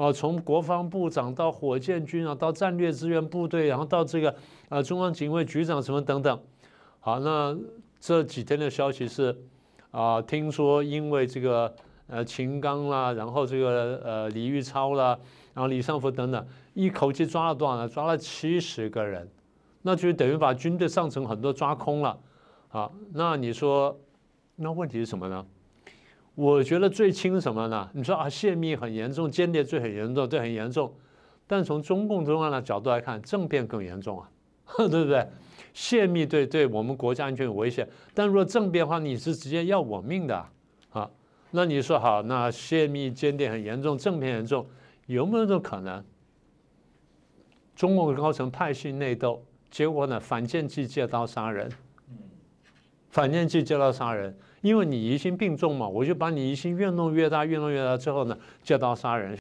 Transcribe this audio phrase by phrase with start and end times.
[0.00, 4.34] 哦，从国防部长到火箭军啊，到战略支援部队，然后到这个
[4.70, 6.40] 呃中央警卫局长什么等等。
[7.00, 7.54] 好，那
[8.00, 9.36] 这几天的消息是
[9.90, 11.74] 啊，听说因为这个
[12.06, 15.18] 呃秦刚啦，然后这个呃李玉超啦，
[15.52, 17.86] 然后李尚福等等，一口气抓了多少呢？
[17.86, 19.28] 抓了七十个人，
[19.82, 22.18] 那就等于把军队上层很多抓空了。
[22.68, 23.94] 好，那你说，
[24.56, 25.44] 那问题是什么呢？
[26.40, 27.86] 我觉得最轻什么呢？
[27.92, 30.90] 你说啊，泄密很严重，间谍罪很严重，这很严重。
[31.46, 34.26] 但从中共中央的角度来看，政变更严重啊，
[34.88, 35.28] 对不对？
[35.74, 40.46] 泄密对对我们国家安全有危险，但如果政变的话，你是直接要我命的
[40.92, 41.10] 啊。
[41.50, 44.66] 那你说好，那泄密间谍很严重，政变严重，
[45.08, 46.02] 有没有这种可能？
[47.76, 51.70] 中共高层派系内斗，结果呢，反间计借刀杀人。
[53.10, 59.36] 反间计借刀杀人，因为你疑心病重嘛，我就把你疑心越弄越大，越弄越大之后呢，借刀杀人。